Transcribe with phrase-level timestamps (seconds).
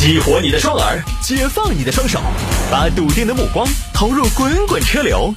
[0.00, 2.22] 激活你的双耳，解放你的双手，
[2.70, 5.30] 把笃定的目光投入滚滚车流。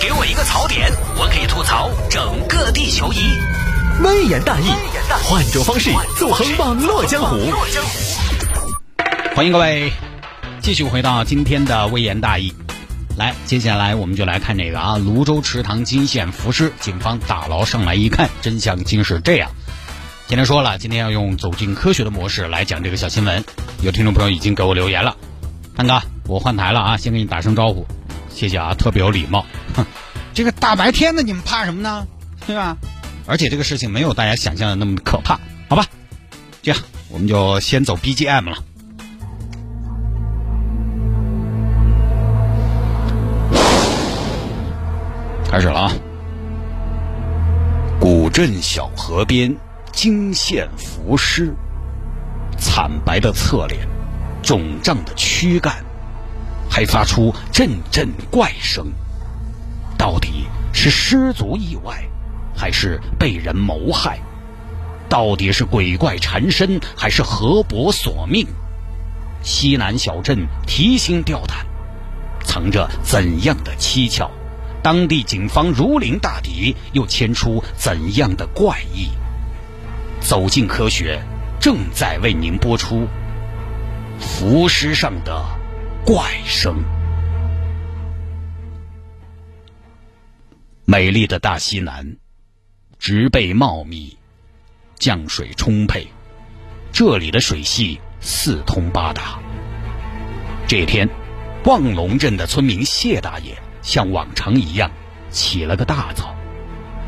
[0.00, 3.38] 给我一个槽点，我可以吐槽整个地球仪。
[4.02, 4.70] 微言大义，
[5.24, 7.36] 换种方式纵横网络江湖。
[9.34, 9.92] 欢迎各位
[10.62, 12.54] 继续回到今天的微言大义。
[13.18, 19.50] 来，接下来我们就来看这个啊，泸州池塘惊现浮尸，警方打捞上来一看，真相竟是这样。
[20.28, 23.44] 今天说了，今天要用走进科学的模式来讲这个小新闻。
[23.86, 25.16] 有听众朋友已经给我留言了，
[25.76, 27.86] 潘哥，我换台了啊，先给你打声招呼，
[28.28, 29.46] 谢谢啊，特别有礼貌。
[29.76, 29.86] 哼，
[30.34, 32.04] 这个大白天的你们怕什么呢？
[32.48, 32.76] 对吧？
[33.28, 35.86] 而且这个事情没有大家想象的那么可怕，好吧？
[36.62, 36.80] 这样
[37.10, 38.58] 我们就先走 BGM 了，
[45.48, 45.92] 开始了啊！
[48.00, 49.56] 古镇小河边。
[49.92, 51.54] 惊现浮尸，
[52.66, 53.86] 惨白的侧脸，
[54.42, 55.84] 肿胀的躯干，
[56.68, 58.92] 还发出阵阵怪声。
[59.96, 62.04] 到底是失足意外，
[62.56, 64.18] 还是被人谋害？
[65.08, 68.44] 到底是鬼怪缠身，还是河伯索命？
[69.42, 71.64] 西南小镇提心吊胆，
[72.44, 74.28] 藏着怎样的蹊跷？
[74.82, 79.08] 当地警方如临大敌，又牵出怎样的怪异？
[80.20, 81.22] 走进科学，
[81.60, 83.08] 正在为您播出
[84.20, 85.44] 浮尸上的
[86.04, 86.82] 怪声。
[90.84, 92.16] 美丽的大西南，
[92.98, 94.16] 植被茂密，
[94.98, 96.06] 降水充沛，
[96.92, 99.40] 这里的水系四通八达。
[100.68, 101.08] 这天，
[101.64, 104.90] 望龙镇的村民谢大爷像往常一样
[105.30, 106.35] 起了个大早。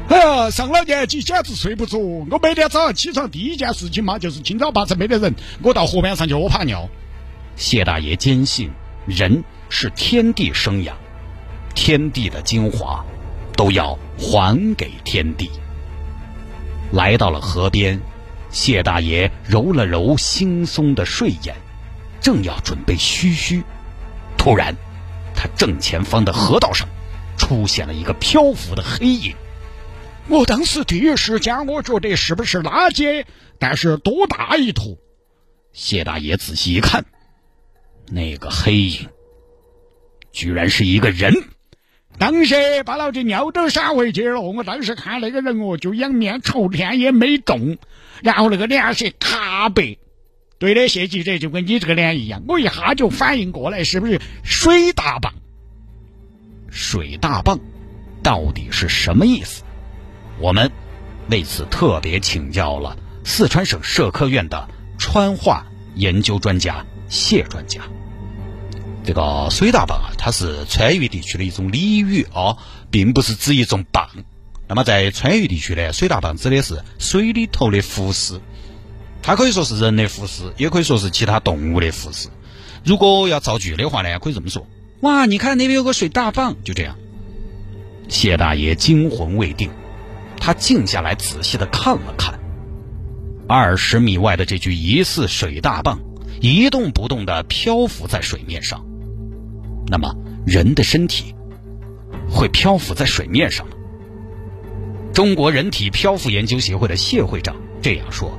[0.09, 1.99] 哎呀，上了年纪简直睡不着。
[1.99, 6.89] 我每天早上起床第一件事情嘛，就是清早八晨没得人，我到河边上去屙泡尿。
[7.57, 8.71] 谢大爷坚信，
[9.07, 10.97] 人是天地生养，
[11.75, 13.05] 天地的精华
[13.55, 15.51] 都要还给天地。
[16.91, 18.01] 来到了河边，
[18.49, 21.55] 谢大爷揉了揉惺忪的睡眼，
[22.19, 23.63] 正要准备嘘嘘，
[24.39, 24.75] 突然，
[25.35, 26.89] 他正前方的河道上
[27.37, 29.35] 出现了一个漂浮的黑影。
[30.29, 33.25] 我当时第一时间，我觉得是不是垃圾？
[33.59, 34.99] 但是多大一坨？
[35.73, 37.05] 谢大爷仔细一看，
[38.11, 39.09] 那个黑影
[40.31, 41.35] 居然是一个人。
[42.19, 44.41] 当时把老子尿都闪回去了。
[44.41, 47.79] 我当时看那个人哦，就仰面朝天也没动，
[48.23, 49.97] 然后那个脸色卡白。
[50.59, 55.33] 对的，谢记者就跟你这个脸一样，我一下就反应过来，是不是水大棒？
[56.69, 57.59] 水大棒
[58.23, 59.63] 到底是什么意思？
[60.41, 60.71] 我们
[61.31, 64.69] 为此特别请教了四川省社科院的
[64.99, 67.83] 川话研究专家谢专家。
[69.05, 72.57] 这个水大棒啊，它是川渝地区的一种俚语啊，
[72.91, 74.09] 并不是指一种棒。
[74.69, 78.39] 那么在川渝地区呢，水大棒指的是水里头的浮尸，
[79.23, 82.29] 它可以说是人的浮尸，也可以说是其他动物的浮尸。
[82.85, 84.67] 如果要造句的话呢，可以这么说：
[85.01, 86.97] 哇，你看那边有个水大棒，就这样。
[88.09, 89.71] 谢大爷惊魂未定。
[90.41, 92.39] 他静下来，仔细的看了看，
[93.47, 96.01] 二十米外的这具疑似水大棒，
[96.41, 98.85] 一动不动的漂浮在水面上。
[99.87, 100.15] 那么，
[100.47, 101.35] 人的身体
[102.31, 103.73] 会漂浮在水面上吗？
[105.13, 108.39] 中国人体漂浮研究协会的谢会长这样说：“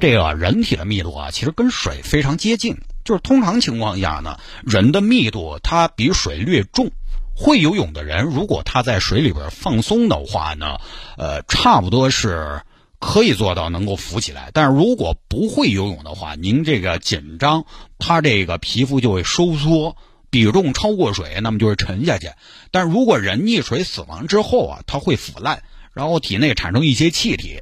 [0.00, 6.90] 这个人体的密度啊，其实跟水非常接近，就是通常情况下呢，人的密度它比水略重。”
[7.36, 10.78] 会游泳的人，如果他在水里边放松的话呢，
[11.18, 12.62] 呃，差不多是
[13.00, 14.50] 可以做到能够浮起来。
[14.54, 17.66] 但是如果不会游泳的话，您这个紧张，
[17.98, 19.96] 他这个皮肤就会收缩，
[20.30, 22.30] 比重超过水，那么就会沉下去。
[22.70, 27.58] 但如果人溺水死亡之后啊，他会腐烂，然后体内产生一些气体，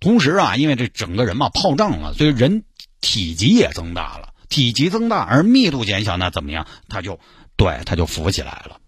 [0.00, 2.64] 同时啊，因为这整个人嘛泡胀了，所以人
[3.02, 6.66] 体积也增大了，体积增大而密度减小，那怎么样？
[6.88, 7.20] 他就。
[7.58, 8.78] 对，他就浮起来了。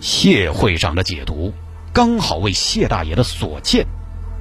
[0.00, 1.52] 谢会长的解读
[1.92, 3.86] 刚好为谢大爷的所见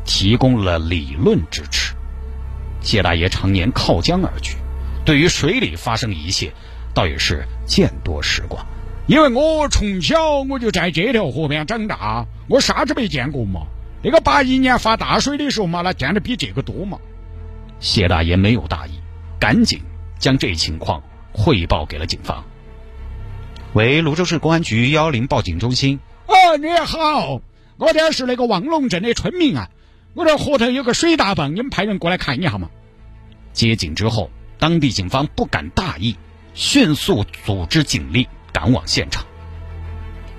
[0.05, 1.95] 提供了理论支持。
[2.81, 4.55] 谢大爷常年靠江而居，
[5.03, 6.53] 对于水里发生一切，
[6.93, 8.63] 倒也是见多识广。
[9.07, 13.61] 因为我从小我就在这条河边长大，我啥子没见过嘛。
[14.03, 16.99] 那个八一年发大水的时候嘛，那见的比这个多嘛。
[17.79, 18.91] 谢大爷没有大意，
[19.39, 19.81] 赶紧
[20.19, 21.01] 将这情况
[21.33, 22.43] 汇报给了警方。
[23.73, 25.99] 为泸州市公安局幺幺零报警中心。
[26.27, 27.41] 哦，你好，
[27.77, 29.69] 我这是那个望龙镇的村民啊。
[30.13, 32.69] 我这河头有个水大坝，你们派人过来看一下嘛。
[33.53, 34.29] 接警之后，
[34.59, 36.17] 当地警方不敢大意，
[36.53, 39.25] 迅速组织警力赶往现场。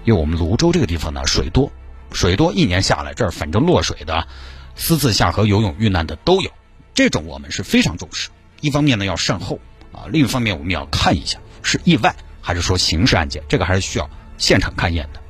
[0.04, 1.72] 因为我们泸州这个地方呢，水多，
[2.12, 4.28] 水多，一年下来这儿反正落水的、
[4.74, 6.50] 私自下河游泳遇难的都有，
[6.92, 8.28] 这种我们是非常重视。
[8.60, 9.58] 一方面呢要善后
[9.90, 15.22] 啊，另一方面我们要看一下是意外还是说刑事案件，这个还是需要现场勘验的。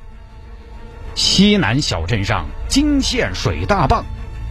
[1.15, 4.03] 西南小镇上惊现水大棒，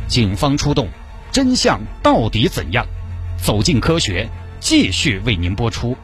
[0.09, 0.88] 警方出动，
[1.32, 2.87] 真相到底怎样？
[3.37, 4.31] 走进科学，
[4.61, 5.97] 继续为您播出。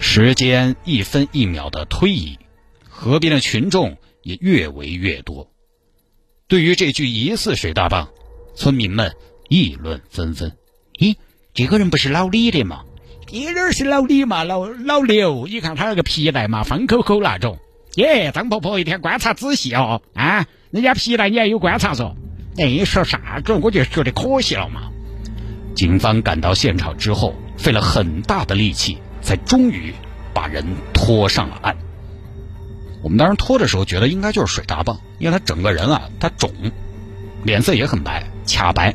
[0.00, 2.38] 时间一分一秒的推移，
[2.88, 5.48] 河边的群众也越围越多。
[6.48, 8.08] 对于这具疑似水大棒，
[8.56, 9.14] 村民们
[9.48, 10.56] 议论纷纷。
[10.98, 11.16] 咦，
[11.54, 12.84] 这个人不是老李的吗？
[13.30, 15.46] 一人是老李嘛，老老刘。
[15.46, 17.58] 你看他那个皮带嘛，方口口那种。
[17.96, 20.02] 耶，张婆婆一天观察仔细哦。
[20.14, 22.14] 啊，人家皮带你还有观察嗦？
[22.58, 23.52] 哎，说啥子？
[23.54, 24.90] 我就觉得可惜了嘛。
[25.74, 28.98] 警方赶到现场之后，费了很大的力气。
[29.24, 29.94] 才终于
[30.34, 30.62] 把人
[30.92, 31.74] 拖上了岸。
[33.02, 36.50] 我们当时拖的时候，觉得应该就是水大蚌，因为他整个人啊，他肿，
[37.42, 38.94] 脸色也很白，卡白，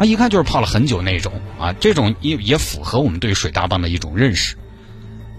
[0.00, 1.74] 啊，一看就是泡了很久那种啊。
[1.74, 4.56] 这种也也符合我们对水大棒的一种认识。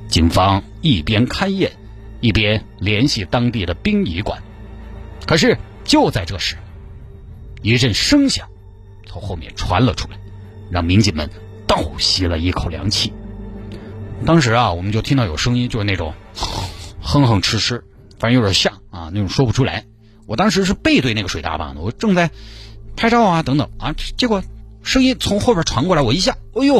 [0.07, 1.71] 警方一边勘验，
[2.19, 4.43] 一边联系当地的殡仪馆。
[5.25, 6.57] 可是就在这时，
[7.63, 8.49] 一阵声响
[9.07, 10.19] 从后面传了出来，
[10.69, 11.27] 让民警们
[11.65, 13.11] 倒吸了一口凉气。
[14.27, 16.13] 当时啊，我们就听到有声音，就是那种
[17.01, 17.81] 哼哼哧哧，
[18.19, 19.87] 反正有点像啊，那种说不出来。
[20.27, 22.29] 我当时是背对那个水大棒的，我正在
[22.95, 24.43] 拍照啊，等等啊，结果
[24.83, 26.75] 声音从后边传过来，我一下，哎呦，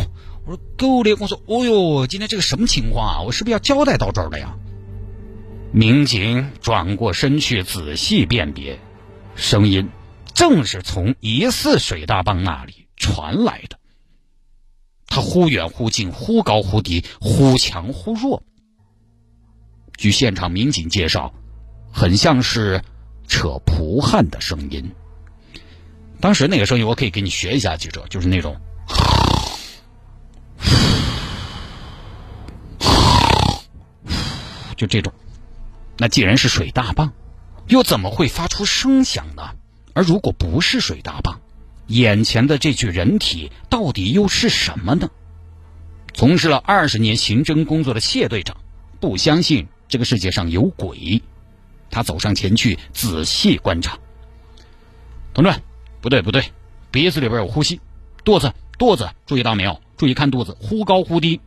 [0.45, 3.21] 我说狗的，我说，哦呦，今天这个什么情况啊？
[3.21, 4.55] 我是不是要交代到这儿了呀？
[5.73, 8.79] 民警转过身去仔细辨别，
[9.35, 9.89] 声音
[10.33, 13.77] 正是从疑似水大棒那里传来的。
[15.07, 18.43] 他忽远忽近，忽高忽低，忽强忽弱。
[19.97, 21.33] 据现场民警介绍，
[21.91, 22.81] 很像是
[23.27, 24.91] 扯蒲汗的声音。
[26.21, 28.56] 当时那个声音，我可以给你学一下，记者，就是那种，
[34.77, 35.12] 就这种。
[35.97, 37.12] 那既然是水大棒，
[37.68, 39.56] 又怎么会发出声响呢？
[39.94, 41.41] 而如果不是水大棒？
[41.88, 45.09] 眼前的这具人体到底又是什么呢？
[46.13, 48.57] 从事了二十年刑侦工作的谢队长
[49.00, 51.21] 不相信这个世界上有鬼，
[51.89, 53.97] 他走上前去仔细观察。
[55.33, 55.62] 同志们，
[56.01, 56.51] 不对不对，
[56.89, 57.80] 鼻子里边有呼吸，
[58.24, 59.80] 肚子肚子注意到没有？
[59.98, 61.39] 注意看肚子，忽高忽低，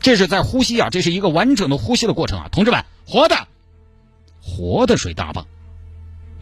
[0.00, 2.48] 这是在呼吸啊，这是一个完整的呼吸的过程啊！
[2.50, 3.46] 同志们，活的，
[4.40, 5.44] 活的水大蚌，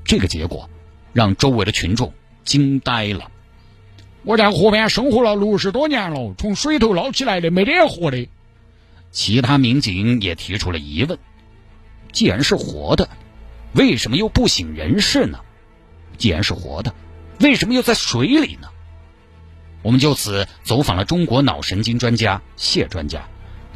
[0.04, 0.70] 这个结果
[1.12, 2.12] 让周围的群众
[2.44, 3.32] 惊呆了。
[4.22, 8.28] 我在河边生活了六十多年了，从水头捞起来的没得活的。
[9.10, 11.18] 其他民警也提出了疑问：
[12.12, 13.08] 既然是活的，
[13.72, 15.40] 为什么又不省人事呢？
[16.16, 16.94] 既然是活的，
[17.40, 18.68] 为什么又在水里呢？
[19.82, 23.28] 我们就此走访了中国脑神经专家谢专家。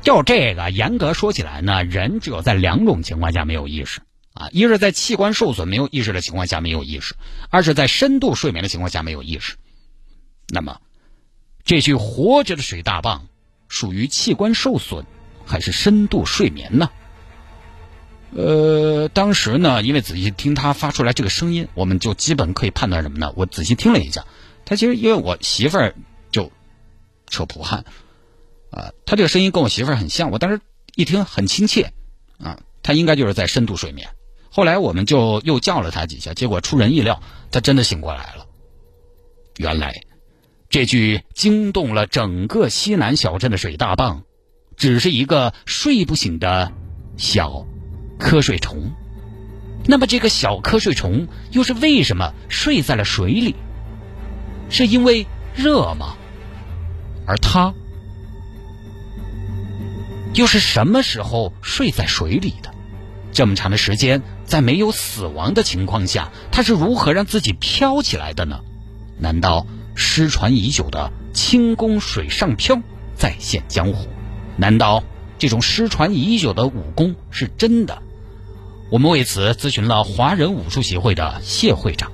[0.02, 4.00] 就这个，严格说起来呢，人只有在两种情况下没有意识
[4.32, 7.14] 啊：一是在器官受损没有意识的情况下没有意识；
[7.50, 9.56] 二是在深度睡眠的情况下没有意识。
[10.48, 10.80] 那么，
[11.64, 13.28] 这具活着的水大棒
[13.68, 15.04] 属于器官受损，
[15.44, 16.90] 还是深度睡眠呢？
[18.34, 23.32] 呃，当时呢，因为仔细听他发出来这个声音，我们就基本可以判断什么呢？
[23.36, 24.24] 我仔细听了一下，
[24.64, 25.94] 他其实因为我媳妇儿
[26.30, 26.50] 就
[27.26, 27.84] 扯蒲汗，
[28.70, 30.60] 啊，他这个声音跟我媳妇儿很像，我当时
[30.94, 31.92] 一听很亲切，
[32.38, 34.08] 啊，他应该就是在深度睡眠。
[34.50, 38.46] 后来我们就又叫了他几下，结果出人意料，他真的醒过来了。
[39.56, 40.00] 原来。
[40.72, 44.22] 这句惊动了整个西南小镇的水大棒，
[44.76, 46.70] 只是一个睡不醒的
[47.16, 47.66] 小
[48.20, 48.92] 瞌睡虫。
[49.86, 53.56] 那么，这个小瞌睡虫又是为什么睡在了水里？
[54.68, 56.14] 是因为热吗？
[57.26, 57.74] 而它
[60.34, 62.72] 又是什么时候睡在水里的？
[63.32, 68.60] 这么长的时间，在没有死亡的情况下，它是如何让自己飘起来的呢？
[69.18, 69.66] 难道？
[70.02, 72.80] 失传已久的轻功水上漂
[73.14, 74.08] 再现江湖，
[74.56, 75.02] 难道
[75.36, 78.00] 这种失传已久的武功是真的？
[78.90, 82.10] 我们为此咨询了华人武术协会的谢会长。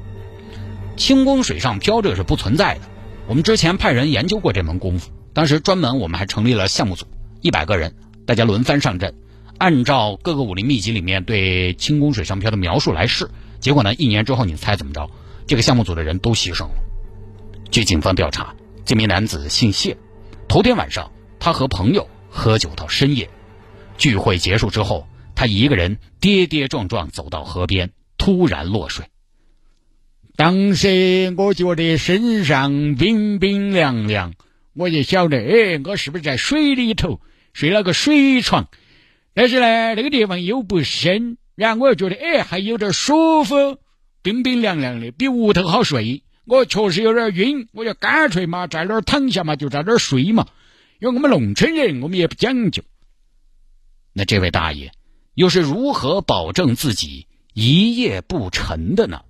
[0.96, 2.80] 轻功水上漂这是不存在的。
[3.26, 7.06] 我们之前派人研究过这门功夫，当时专门我们还成立了项目组，
[7.40, 7.94] 一百个人，
[8.26, 9.14] 大家轮番上阵，
[9.56, 13.30] 按照各个武林秘籍里面对轻功水上漂的描述来试。
[13.58, 15.10] 结果呢，一年之后，你猜怎么着？
[15.46, 16.74] 这个项目组的人都牺牲了。
[17.70, 18.54] 据警方调查，
[18.84, 19.96] 这名男子姓谢，
[20.46, 23.30] 头天晚上他和朋友喝酒到深夜，
[23.96, 25.06] 聚会结束之后，
[25.36, 29.06] 他一个人跌跌撞撞走到河边，突然落水。
[30.34, 34.34] 当时我觉得身上冰冰凉凉，
[34.74, 37.20] 我就晓得，哎，我是不是在水里头
[37.52, 38.68] 睡了个水床？
[39.34, 43.78] 但是呢，那个地方又不深，然后我又觉得，哎，还有点舒服，
[44.22, 46.22] 冰冰凉凉的，比屋头好睡。
[46.46, 50.46] 我确实有点晕，我就干脆嘛，在那儿躺下嘛，就在那儿睡嘛。
[51.00, 52.82] 因为我们农村人，我们也不讲究。
[54.12, 54.92] 那这位大爷
[55.36, 59.20] 又是如何保证自己一夜不沉的呢？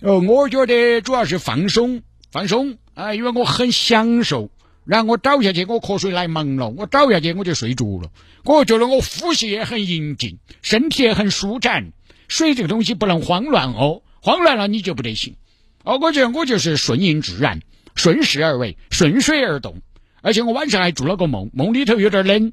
[0.00, 2.02] 哦，我觉得主要是放松，
[2.32, 4.50] 放松啊，因为我很享受。
[4.84, 8.10] 然后我倒下去，我瞌睡来忙了，我倒下去我就睡着了。
[8.44, 11.92] 我觉得我呼吸也很宁静，身体也很舒展。
[12.28, 15.36] 水这个东西不能慌乱哦，慌乱了你就不得行。
[15.84, 17.60] 哦，我觉得我就是顺应自然，
[17.94, 19.82] 顺势而为，顺水而动。
[20.22, 22.52] 而且我晚上还做了个梦，梦里头有点冷。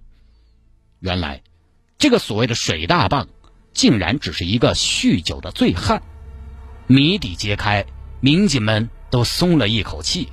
[1.00, 1.42] 原来，
[2.04, 3.30] 这个所谓的水大棒，
[3.72, 6.04] 竟然只是一个酗酒的醉汉。
[6.86, 7.86] 谜底揭开，
[8.20, 10.28] 民警们都松了一口气，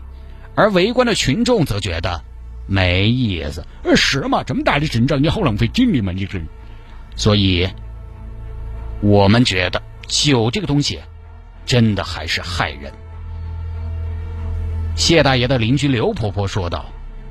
[0.56, 2.24] 而围观的群众则觉得
[2.66, 3.64] 没意思。
[3.84, 4.42] 呃，是嘛？
[4.42, 6.10] 这么大的阵仗，你好浪费精力嘛？
[6.10, 6.40] 你这。
[7.14, 7.68] 所以，
[9.00, 10.98] 我们觉得酒这个东西。
[11.66, 12.92] 真的还是害人。
[14.96, 16.86] 谢大爷的邻居刘婆婆说道：“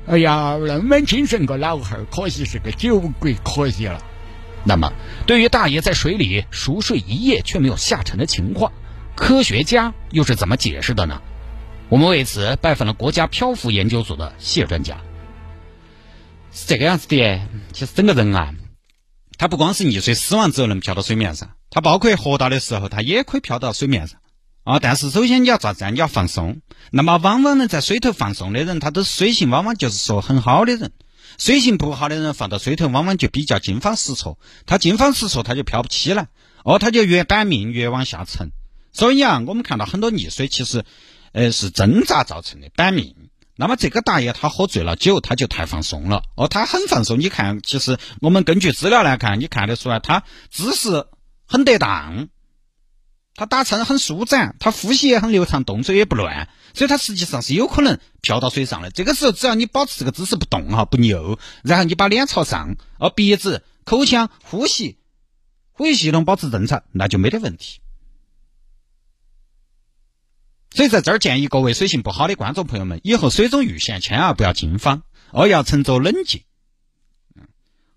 [0.08, 4.02] 哎呀，那么精神个老汉，可惜是个酒鬼，可惜了。”
[4.64, 4.92] 那么，
[5.26, 8.72] 对于大爷在水里熟睡一夜却没有下沉的情况，
[9.16, 11.20] 科学家又是怎么解释的呢？
[11.88, 14.98] 我们为此拜访了国家漂浮研究所的谢专家。
[16.52, 17.40] 是这个样子的，
[17.72, 18.54] 其实整个人啊，
[19.38, 24.20] 他不光是溺水死亡之后能漂到水面上，他包括活到的时候，他也可以漂到水面上。
[24.62, 24.78] 啊！
[24.78, 25.90] 但是首先你要咋子？
[25.90, 26.60] 你要放松。
[26.90, 30.92] 那么往往呢，在水头放松的人，他都水性往往就是说很好的人。
[31.40, 34.38] 水性不好的人放到水头，往往就比较惊慌失措。
[34.66, 36.28] 他惊慌失措，他就漂不起来。
[36.64, 38.50] 哦，他就越板命，越往下沉。
[38.92, 40.84] 所以啊，我们看到很多溺水，其实
[41.32, 43.16] 呃是挣扎造成的板命。
[43.56, 46.22] 那么这个大爷他喝醉了酒，他就太放松了。
[46.36, 47.18] 哦，他很放松。
[47.18, 51.06] 你看，其实我们根据资料来看，你看得出来，他姿势
[51.46, 52.28] 很得当。
[53.40, 58.90] 他打撑很舒展，他呼吸也很流畅，动作也不乱，所以他实际上是有可能漂到水上的。
[58.90, 64.98] 这个时候，只要你保持这个姿势不动哈，不扭，然后你把脸朝上，哦，鼻子、口腔、呼吸、
[65.72, 67.80] 呼吸系统保持正常，那就没得问题。
[70.74, 76.42] 所以在这儿建议各位水性不好的观众朋友们，以后水中遇险千万不要惊慌，哦，要沉着冷静。
[77.34, 77.48] 嗯，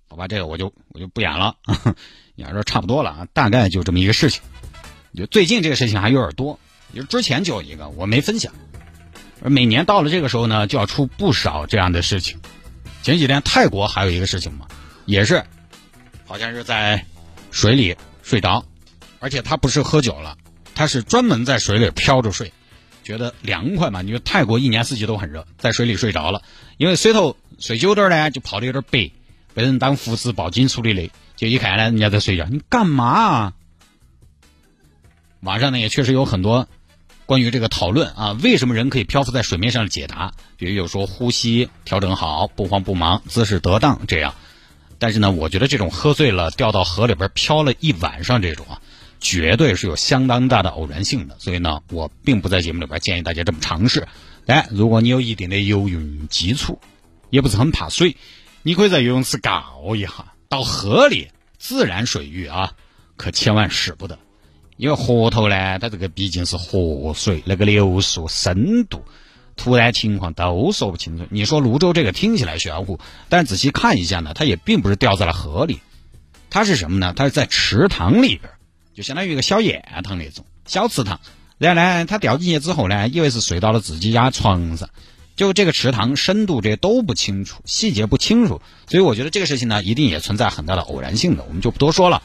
[0.08, 1.58] 好吧，这个我就我就不演了，
[2.36, 4.42] 演这差不多了啊，大概就这么一个事情。
[5.16, 6.60] 就最近这个事情还有点多，
[6.94, 8.52] 就之前就有一个我没分享，
[9.42, 12.40] 而每年到了这个时候呢，就要出不少这样的事情。
[13.04, 14.68] 前几天泰国还有一个事情嘛，
[15.06, 15.44] 也是，
[16.26, 17.06] 好像是在
[17.52, 18.66] 水里睡着，
[19.20, 20.38] 而且他不是喝酒了，
[20.74, 22.52] 他是专门在水里漂着睡，
[23.04, 24.02] 觉得凉快嘛。
[24.02, 26.42] 你说泰国一年四季都很热，在水里睡着了，
[26.78, 29.12] 因为水头睡久点呢，就泡的有点白，
[29.54, 33.54] 被人当护士报警处理的，就一看呢，人家在睡觉，你干嘛啊？
[35.44, 36.68] 网上呢也确实有很多
[37.26, 40.34] 关于这个讨论啊，为什么人可以漂浮在水面上的解答？
[40.58, 44.36] 比如有说呼吸调整好、不慌不忙、姿势得当这样。
[45.00, 48.82] 但是呢，我觉得这种喝醉了掉到河里边漂了一晚上这种啊，
[49.20, 51.36] 绝对是有相当大的偶然性的。
[51.40, 54.08] 所以呢，我并不在节目里边建议大家这么尝试。
[54.46, 56.80] 但如果你有一定的游泳基础，
[57.30, 58.16] 也不是很怕水，
[58.62, 60.34] 你可以在游泳池搞一下。
[60.48, 62.74] 到河里自然水域啊，
[63.18, 64.20] 可千万使不得。
[64.78, 69.04] 因为河头呢，它这个毕竟是河水，那个流速、深度、
[69.56, 71.26] 突然情况都说不清楚。
[71.30, 73.00] 你说泸州这个听起来玄乎，
[73.30, 75.80] 但仔细看一下呢，它也并不是掉在了河里，
[76.50, 77.14] 它是什么呢？
[77.16, 78.52] 它是在池塘里边，
[78.96, 81.20] 就相当于一个小堰塘那种小池塘。
[81.60, 84.90] 然后呢，它掉进去之后呢，以为是睡到了自己家床上，
[85.36, 92.24] 就这个池塘深度这些都不清楚，细节不清楚，所以我觉得这个事情呢，一定也存在很大的偶然性的，我们就不多说了。